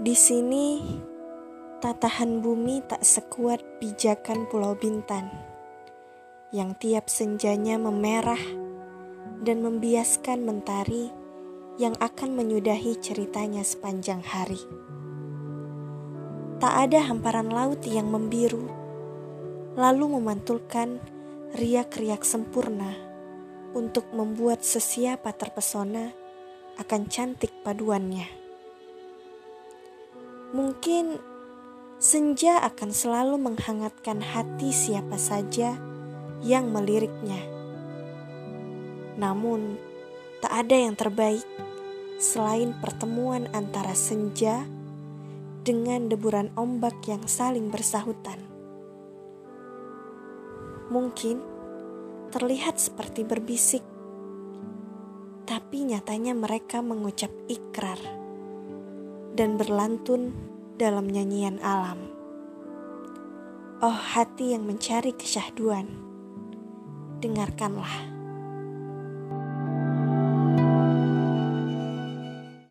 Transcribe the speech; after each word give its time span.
Di 0.00 0.16
sini, 0.16 0.80
tatahan 1.84 2.40
bumi 2.40 2.80
tak 2.88 3.04
sekuat 3.04 3.60
pijakan 3.84 4.48
Pulau 4.48 4.72
Bintan 4.72 5.28
yang 6.56 6.72
tiap 6.72 7.12
senjanya 7.12 7.76
memerah 7.76 8.40
dan 9.44 9.60
membiaskan 9.60 10.40
mentari 10.40 11.12
yang 11.76 11.92
akan 12.00 12.32
menyudahi 12.32 12.96
ceritanya 12.96 13.60
sepanjang 13.60 14.24
hari. 14.24 14.64
Tak 16.64 16.88
ada 16.88 17.04
hamparan 17.04 17.52
laut 17.52 17.84
yang 17.84 18.08
membiru, 18.08 18.72
lalu 19.76 20.16
memantulkan 20.16 20.96
riak-riak 21.60 22.24
sempurna 22.24 22.96
untuk 23.76 24.08
membuat 24.16 24.64
sesiapa 24.64 25.36
terpesona 25.36 26.08
akan 26.80 27.04
cantik 27.12 27.52
paduannya. 27.60 28.39
Mungkin 30.50 31.22
senja 32.02 32.58
akan 32.66 32.90
selalu 32.90 33.38
menghangatkan 33.38 34.18
hati 34.18 34.74
siapa 34.74 35.14
saja 35.14 35.78
yang 36.42 36.74
meliriknya. 36.74 37.38
Namun, 39.14 39.78
tak 40.42 40.66
ada 40.66 40.74
yang 40.74 40.98
terbaik 40.98 41.46
selain 42.18 42.74
pertemuan 42.82 43.46
antara 43.54 43.94
senja 43.94 44.66
dengan 45.62 46.10
deburan 46.10 46.50
ombak 46.58 46.98
yang 47.06 47.22
saling 47.30 47.70
bersahutan. 47.70 48.42
Mungkin 50.90 51.38
terlihat 52.34 52.82
seperti 52.82 53.22
berbisik, 53.22 53.86
tapi 55.46 55.86
nyatanya 55.86 56.34
mereka 56.34 56.82
mengucap 56.82 57.30
ikrar 57.46 58.19
dan 59.40 59.56
berlantun 59.56 60.36
dalam 60.76 61.08
nyanyian 61.08 61.56
alam. 61.64 61.96
Oh 63.80 63.96
hati 63.96 64.52
yang 64.52 64.68
mencari 64.68 65.16
kesyahduan, 65.16 65.88
dengarkanlah. 67.24 68.19